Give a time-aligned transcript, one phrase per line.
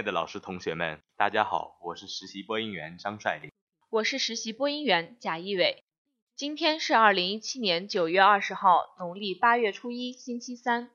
[0.00, 3.52] 爱的老师、同学们，大家好，我是实习播音员张帅林，
[3.90, 5.84] 我是实习播音员贾一伟。
[6.34, 10.90] 今天是二零一七年九月二十号，农历八月初一，星期三。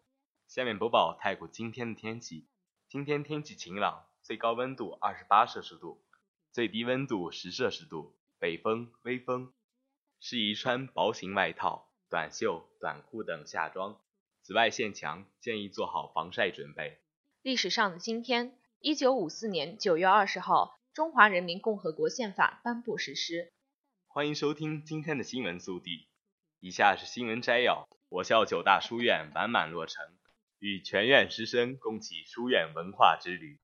[0.48, 2.48] 下面播报泰国今天的天气。
[2.90, 6.04] 今天天气晴朗，最高温度二十八摄氏度，
[6.52, 9.54] 最低温度十摄氏度，北风微风，
[10.20, 14.00] 适宜穿薄型外套、短袖、短裤等夏装。
[14.42, 16.98] 紫外线强，建议做好防晒准备。
[17.44, 18.58] 历史上的今天。
[18.88, 23.52] 一九五四年九月二十号，中华人民共和国宪法颁布实施。
[24.06, 26.08] 欢迎收听今天的新闻速递。
[26.60, 30.06] 以下是新闻摘要：我校九大书院完满落成，
[30.60, 33.58] 与全院师生共启书院文化之旅。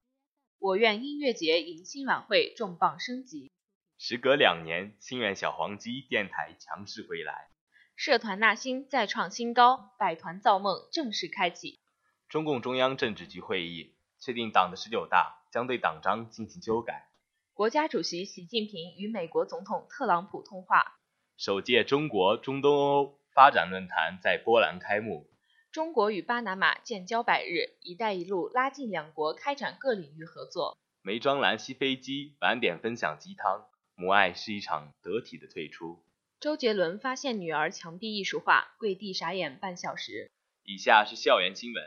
[0.57, 3.51] 我院音乐节迎新晚会重磅升级。
[3.99, 7.51] 时隔两年，新院小黄鸡电台强势归来。
[7.95, 11.79] 社团纳新再创新高，百团造梦正式开启。
[12.27, 13.93] 中共中央政治局会议。
[14.21, 17.09] 确定党的十九大将对党章进行修改。
[17.55, 20.99] 国家主席习近平与美国总统特朗普通话。
[21.37, 25.27] 首届中国中东欧发展论坛在波兰开幕。
[25.71, 30.77] 中国与巴拿马建交百日，一带一路拉近两国开展各领域合作。
[31.01, 36.03] 梅庄兰西飞机晚点分享鸡汤，母爱是一场得体的退出。
[36.39, 40.29] 周杰伦发现女儿墙壁艺术画，跪地傻眼半小时。
[40.63, 41.83] 以下是校园新闻。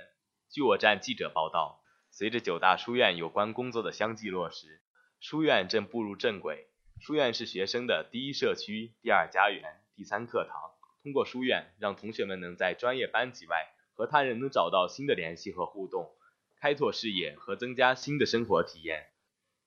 [0.51, 1.84] 据我站记者报道。
[2.17, 4.81] 随着九大书院有关工作的相继落实，
[5.19, 6.69] 书院正步入正轨。
[7.01, 10.71] 书院是学生的第一社区、第二家园、第三课堂。
[11.03, 16.15] 通过书院，让同学们能在专业班级外和他人能找到新的联系和互动，
[16.61, 19.09] 开拓视野和增加新的生活体验，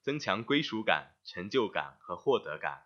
[0.02, 2.84] 增强归属感、成就感和获得感。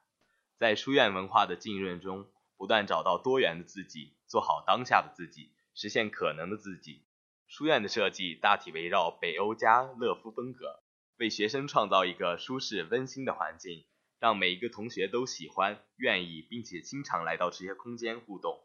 [0.57, 7.03] 在书院文化的浸润中，不断找到多元的自己，做好当下的自己，实现可能的自己。
[7.51, 10.79] 书院的设计大体围绕北欧加勒夫风格，
[11.17, 13.83] 为学生创造一个舒适温馨的环境，
[14.21, 18.57] 让每一个同学都喜欢、愿意并且经常来到这些空间互动。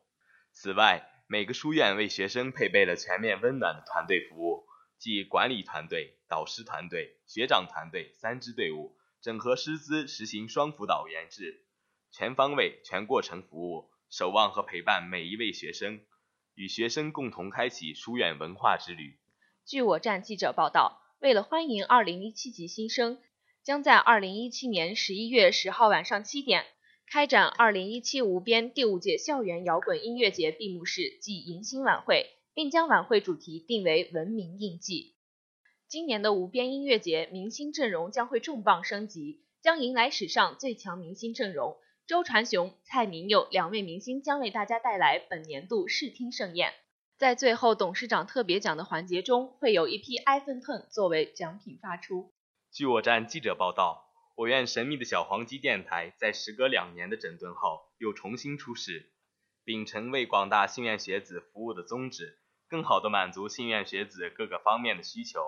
[0.52, 4.68] 此外，每个书院为学生配备了全面温暖的团队服务，
[5.00, 11.66] 即管理团队、导师团队、学长团队三支队伍，整合师资，实行双辅导员制，
[12.12, 16.00] 全方位、全过程服务，守望和陪伴每一位学生。
[16.56, 19.16] 与学生共同开启书院文化之旅。
[19.64, 23.18] 据我站记者报道，为了欢迎2017级新生，
[23.62, 26.64] 将在2017年11月10号晚上七点
[27.06, 35.14] 开展2017无边第五届校园摇滚音乐节闭幕式暨迎新晚会，并将晚会主题定为“文明印记”。
[35.88, 41.76] 今年的无边音乐节明星阵容将会重磅升级，将迎来史上最强明星阵容。
[42.06, 46.72] 周传雄、蔡明佑两位明星将为大家带来本年度视听盛宴。
[47.18, 52.32] 在最后董事长特别奖的环节中，会有一批 iPhone Ten 作为奖品发出。
[52.70, 54.04] 据我站记者报道，
[54.36, 59.10] 我院神秘的小黄鸡电台在时隔两年的整顿后又重新出世，
[59.64, 65.40] 秉承为广大信院学子服务的宗旨，更好地满足信院学子各个方面的需求。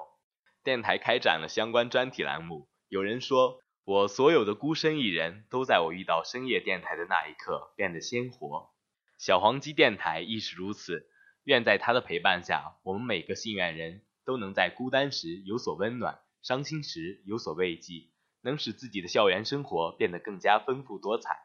[0.65, 2.67] 电台开展了相关专题栏目。
[2.89, 3.61] 有人说。
[3.89, 8.69] 我所有的孤身一人都在我遇到深夜电台的那一刻变得鲜活，
[9.17, 11.09] 小黄鸡电台亦是如此。
[11.45, 18.11] 愿在他的陪伴下，我们每个信院人都能在孤单时有所温暖，伤心时有所慰藉，
[18.43, 21.39] 能使自己的校园生活变得更加丰富多彩。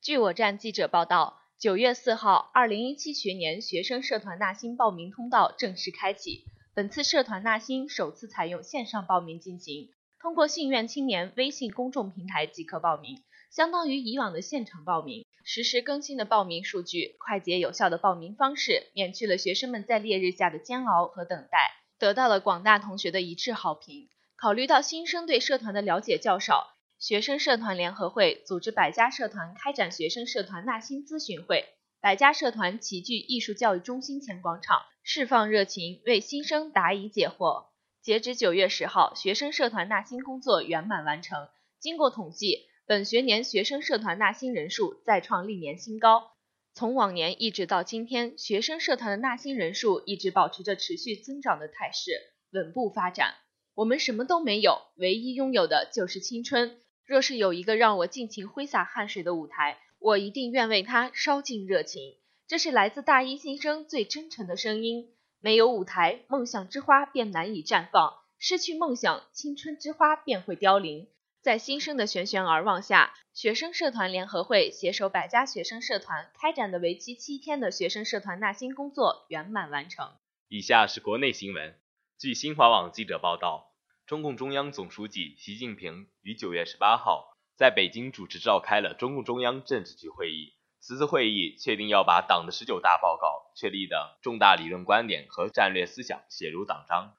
[0.00, 6.46] 据我站记者报道，九月四号，二零一七学年学生社团纳新报名通道正式开启。
[6.72, 9.90] 本次社团纳新首次采用线上报名进行。
[10.20, 15.24] 通过信院青年微信公众平台即可报名，相当于以往的现场报名。
[15.44, 24.10] 实时更新的报名数据，快捷有效的报名方式，免去了学生们在烈日下的煎熬和等待，得到了广大同学的一致好评。
[24.36, 31.64] 考虑到新生对社团的了解较少，学生社团联合会组织百家社团开展学生社团纳新咨询会。
[32.02, 37.69] 百家社团齐聚艺术教育中心前广场，释放热情，为新生答疑解惑。
[38.02, 41.48] 截止九月十号，学生社团纳新工作圆满完成。
[41.78, 46.32] 经过统计，本学年学生社团纳新人数再创历年新高。
[46.72, 52.12] 从往年一直到今天，学生社团的纳新人数一直保持着持续增长的态势，
[52.52, 53.34] 稳步发展。
[53.74, 56.78] 我们什么都没有，唯一拥有的就是青春。
[57.04, 62.14] 若是有一个让我尽情挥洒汗水的舞台，我一定愿为它烧尽热情。
[62.46, 65.10] 这是来自大一新生最真诚的声音。
[65.42, 71.08] 没有舞台，梦想之花便难以绽放；失去梦想，青春之花便会凋零。
[71.40, 80.12] 在新生的旋旋而望下，学生社团联合会携手百家学生社团开展的为期七天的学生社团纳新工作圆满完成。
[80.48, 81.74] 以下是国内新闻。
[82.18, 83.72] 据新华网记者报道，
[84.06, 90.52] 中共中央总书记习近平于九月十八号在北京主持召开了中共中央政治局会议。
[90.80, 97.14] 此次会议确定要把党的十九大报告确立的重大理论观点和战略思想写入党章。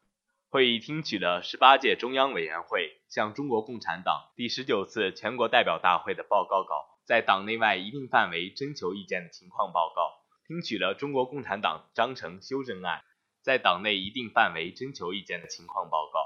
[0.50, 10.02] 会议听取了十八届中央委员会向中国共产党第十九次全国代表大会的报告稿，在党内外一定范围征求意见的情况报告；
[10.46, 13.02] 听取了中国共产党章程修正案，
[13.42, 16.20] 在党内一定范围征求意见的情况报告；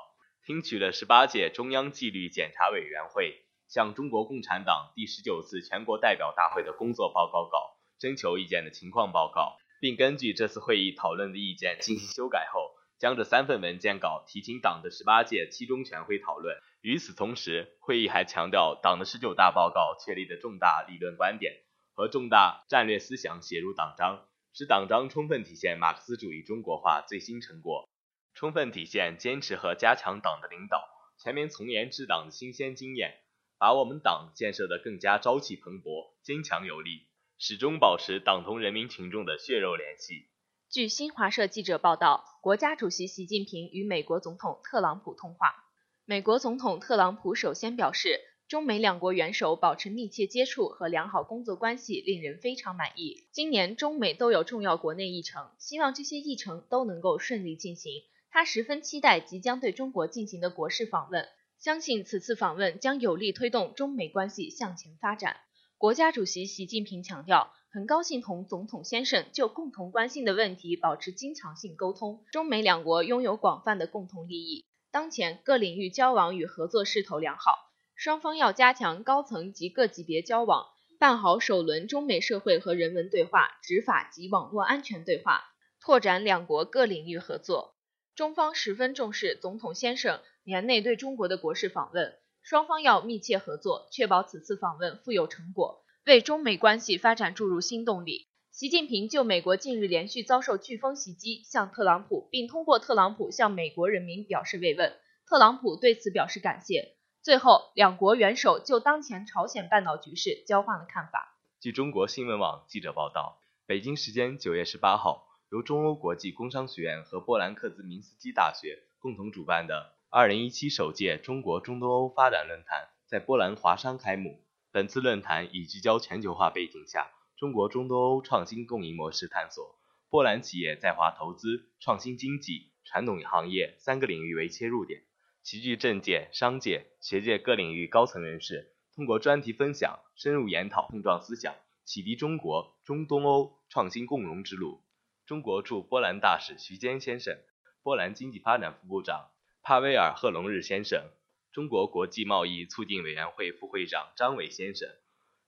[0.44, 12.76] 听取了十八届中央纪律检查委员会向中国共产党第十九次全国代表大会的工作报告稿征求意见的情况报告，并根据这次会议讨论的意见进行修改后。
[12.98, 16.56] 将这三份文件稿提请党的十八届七中全会讨论。
[16.80, 21.54] 与此同时，会议还强调，党的十九大报告确立的重大理论观点
[21.94, 27.90] 和重大战略思想写入党章，使党章充分体现马克思主义中国化最新成果，
[28.34, 30.88] 充分体现坚持和加强党的领导、
[31.22, 33.20] 全面从严治党的新鲜经验，
[33.58, 37.08] 把我们党建设得更加朝气蓬勃、坚强有力，
[37.38, 40.26] 始终保持党同人民群众的血肉联系。
[40.70, 45.56] 据新华社记者报道，国家主席习近平与美国总统特朗普通话。
[46.04, 53.26] 美国总统特朗普首先表示，中美两国元首保持密切接触和良好工作关系，令人非常满意。
[53.32, 58.04] 今年中美都有重要国内议程，希望这些议程都能够顺利进行。
[58.30, 61.26] 他十分期待即将对中国进行的国事访问，
[61.58, 65.38] 相信此次访问将有力推动中美关系向前发展。
[65.78, 67.54] 国家主席习近平强调。
[67.76, 72.24] 很高兴同总统先生就共同关心的问题保持经常性沟通。
[72.32, 80.68] 中美两国拥有广泛的共同利益，当前各领域交往与合作势头良好，双方要加强高层及各级别交往，
[80.98, 85.44] 办好首轮中美社会和人文对话、执法及网络安全对话，
[85.82, 87.76] 拓展两国各领域合作。
[88.16, 95.84] 中方十分重视总统先生年内对中国的国事访问，双方要密切合作，确保此次访问富有成果。
[96.06, 98.28] 为中美关系发展注入新动力。
[98.52, 104.96] 习近平就美国近日连续遭受飓风袭击，向特朗普，并通过特朗普向美国人民表示慰问。
[105.28, 106.96] 特朗普对此表示感谢。
[107.24, 111.36] 最后，两国元首就当前朝鲜半岛局势交换了看法。
[111.60, 124.40] 据中国新闻网记者报道，北京时间九月十八号，由中欧国际工商学院和波兰克兹明斯基大学共同主办的二零一七首届中国中东欧发展论坛在波兰华商开幕。
[124.72, 129.78] 本次论坛以聚焦全球化背景下中国中东欧创新共赢模式探索，
[130.10, 135.02] 波兰企业在华投资、创新经济、传统行业三个领域为切入点，
[135.44, 141.54] 齐聚政界、商界、学界各领域高层人士，通过专题分享、深入研讨、碰撞思想，
[141.84, 144.82] 启迪中国中东欧创新共荣之路。
[145.26, 147.38] 中国驻波兰大使徐坚先生，
[147.84, 149.32] 波兰经济发展副部长
[149.68, 151.10] 帕威尔赫隆日先生。
[151.52, 154.88] 中国国际贸易促进委员会副会长张伟先生，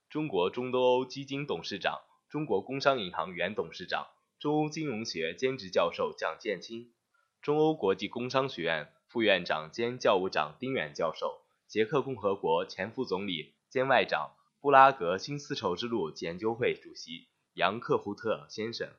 [0.09, 4.07] 中国中东欧基金董事长、中国工商银行原董事长、
[4.39, 6.91] 中欧金融学兼职教授蒋建清，
[7.43, 18.89] 中欧国际工商学院副院长兼教务长丁远教授，捷克共和国前副总理兼外长、布拉格新丝绸之路研究会主席杨克胡特先生，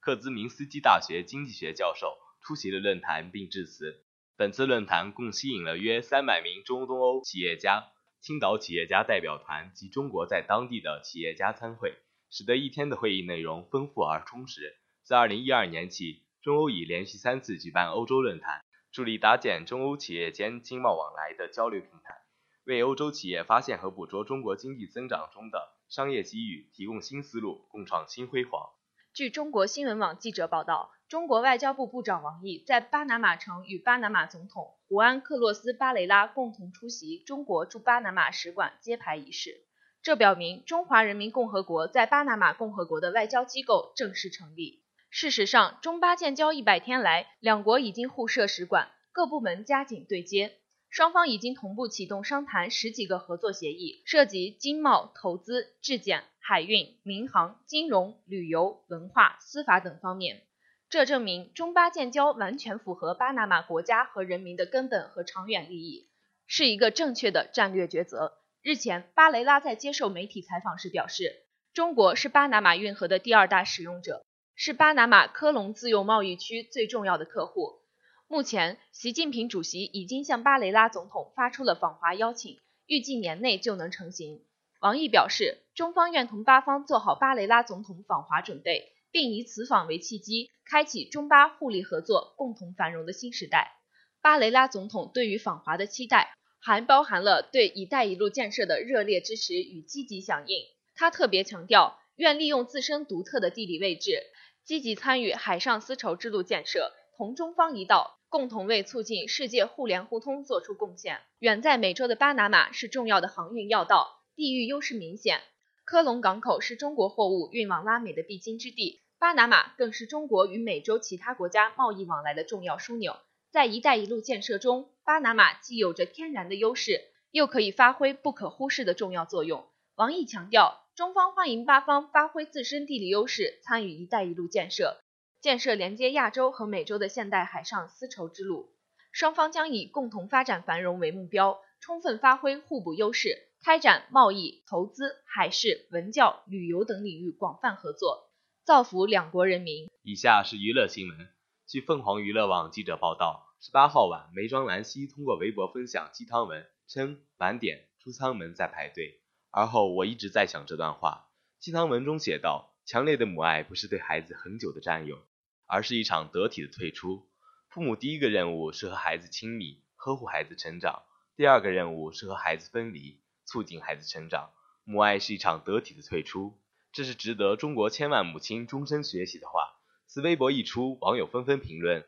[0.00, 4.00] 克兹明斯基大学经济学教授出席了论坛并致辞。
[4.36, 11.94] 本次论坛共吸引了约三百名中东欧企业家、青岛企业家代表团及中国在当地的企业家参会，
[12.30, 14.74] 使得一天的会议内容丰富而充实。
[15.04, 22.22] 自二零一二年起，中欧已连续三次举办欧洲论坛，助力搭建中欧企业间经贸往来的交流平台，
[22.64, 28.68] 为欧洲企业发现和捕捉中国经济增长中的商业机遇提供新思路，共创新辉煌。
[29.14, 30.90] 据中国新闻网记者报道。
[31.08, 39.60] 中国外交部部长王毅在巴拿马城与巴拿马总统胡安·克洛斯·巴雷拉共同出席中国驻巴拿马使馆揭牌仪式，
[40.02, 44.82] 这表明中华人民共和国在巴拿马共和国的外交机构正式成立。
[45.10, 50.56] 事实上，中巴建交一百天来，两国已经互设使馆，各部门加紧对接。
[50.94, 60.42] 双方已经同步启动商谈十几个合作协议，涉及经贸、投资、质检、海运、民航、金融、旅游、文化、司法等方面。
[60.88, 66.08] 这证明中巴建交完全符合巴拿马国家和人民的根本和长远利益，
[66.46, 68.34] 是一个正确的战略抉择。
[68.62, 74.24] 日前，巴雷拉在接受媒体采访时表示，中国是巴拿马运河的第二大使用者，
[74.54, 77.80] 是巴拿马科隆自由贸易区最重要的客户。
[78.26, 84.42] 目前，习近平主席已经向巴雷拉总统发出了访华邀请，预计年内就能成行。
[84.80, 88.92] 王毅表示，中方愿同巴方做好巴雷拉总统访华准备。
[89.14, 93.76] 并以此访为契机，开启中巴互利合作、共同繁荣的新时代。
[94.20, 100.64] 巴雷拉总统对于访华的期待，还包含了对“一带一路”建设的热烈支持与积极响应。
[100.96, 104.20] 他特别强调，愿利用自身独特的地理位置，
[104.64, 111.20] 积极参与海上丝绸之路建设，同中方一道，共同为促进世界互联互通做出贡献。
[111.38, 115.40] 远在美洲的巴拿马是重要的航运要道，地域优势明显。
[115.84, 119.02] 科隆港口是中国货物运往拉美的必经之地。
[119.18, 123.16] 巴拿马更是中国与美洲其他国家贸易往来的重要枢纽。
[123.52, 129.64] 在“一带一路”建设中，巴拿马既有着天然的优势，又可以发挥不可忽视的重要作用。
[129.94, 135.03] 王毅强调，中方欢迎巴方发挥自身地理优势，参与“一带一路”建设，
[135.44, 138.72] 建设连接亚洲和美洲的现代海上丝绸之路。
[139.12, 148.30] 双方将以共同发展繁荣为目标，充分发挥互补优势，开展贸易、投资、海事、文教、旅游等领域广泛合作。
[148.64, 149.90] 造福两国人民。
[150.02, 151.28] 以下是娱乐新闻。
[151.66, 159.20] 据凤凰娱乐网记者报道，十八号晚，梅庄兰溪通过微博分享鸡汤文，称晚点出舱门在排队。
[159.50, 161.28] 而后我一直在想这段话。
[161.58, 165.18] 鸡汤文中写道：强烈的母爱不是对孩子恒久的占有，
[165.66, 167.26] 而是一场得体的退出。
[167.68, 171.02] 父母第一个任务是和孩子亲密，呵护孩子成长；
[171.36, 174.50] 第二个任务是和孩子分离，促进孩子成长。
[174.84, 176.60] 母爱是一场得体的退出。
[176.92, 179.74] 这是值得中国千万母亲终身学习的话。
[180.06, 182.06] 此微博一出，网友纷纷评论：“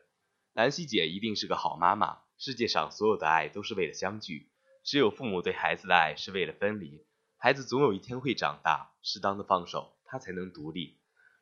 [0.53, 2.19] 兰溪姐一定是个好妈妈。
[2.37, 4.49] 世界上所有的爱都是为了相聚，
[4.85, 7.03] 只有父母对孩子的爱是为了分离。
[7.35, 10.96] 孩子总有一天会长大，适当的放手，他才能独立。”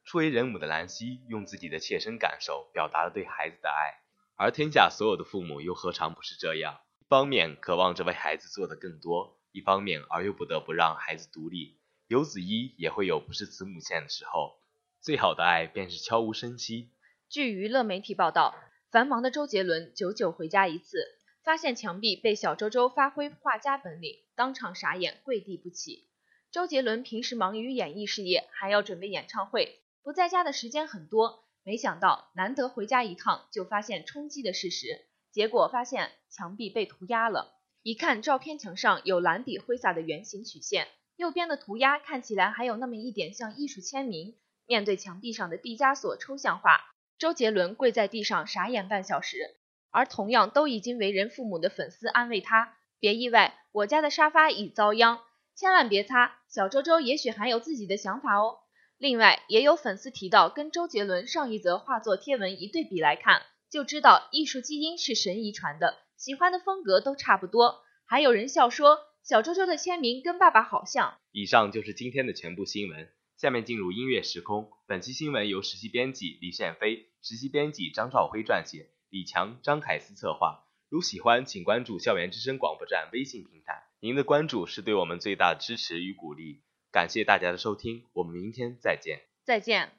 [0.05, 4.00] 初为人母的兰溪用自己的切身感受表达了对孩子的爱，
[4.35, 6.79] 而天下所有的父母又何尝不是这样？
[7.00, 11.79] 一方面渴望着为孩子做的更多，一方面而又不得不让孩子独立。
[12.07, 14.59] 游子一也会有不是慈母线的时候，
[15.01, 16.91] 最好的爱便是悄无声息。
[17.27, 18.53] 据娱乐媒体报道，
[18.91, 26.05] 繁忙的周杰伦久久回家一次，发现墙壁被小周周发挥画家本领，当场傻眼，跪地不起。
[26.51, 31.43] 周杰伦平时忙于演艺事业，还要准备演唱会，不在家的时间很多。
[31.63, 37.55] 没想到难得回家一趟，就发现冲击的事实，结果发现墙壁被涂鸦了。
[37.81, 40.88] 一看照片，墙上有蓝底挥洒的圆形曲线。
[41.15, 44.35] 右边的涂鸦看起来还有那么一点像艺术签名。
[44.67, 46.81] 面对墙壁上的毕加索抽象画，
[47.17, 49.55] 周杰伦跪在地上傻眼半小时。
[49.89, 55.21] 而同样都已经为人父母的粉丝安慰他：“别意外，我家的沙发已遭殃，
[55.55, 56.38] 千万别擦。
[56.47, 58.59] 小周周也许还有自己的想法哦。”
[58.98, 67.82] 另外，也有粉丝提到，跟周杰伦上一则画作贴文一对比来看，就知道艺术基因是神遗传的，喜欢的风格都差不多。
[68.06, 69.00] 还有人笑说。
[69.28, 71.18] 小周周的签名跟爸爸好像。
[71.32, 74.70] 以上就是今天的全部新闻，下面进入音乐时空。
[74.86, 80.66] 本期新闻由实习编辑李宪飞、实习编辑张兆辉撰写，李强、张凯思策划。
[80.90, 86.62] 如喜欢，请关注校园之声广播站微信平台，您的关注是对我们最大的支持与鼓励。
[86.96, 89.20] 感谢大家的收听，我们明天再见。
[89.44, 89.92] 再见。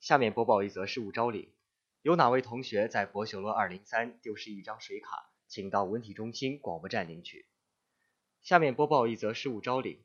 [0.00, 1.52] 下面播报一则事务招领：
[2.02, 7.46] 有哪位同学在博学楼二零三丢失一张水卡，请到文体中心广播站领取。
[8.42, 10.02] 下面播报一则事务招领：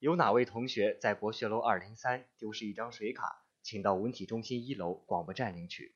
[0.00, 5.94] 有哪位同学在博学楼二零三丢失一张水卡，请到文体中心一楼广播站领取。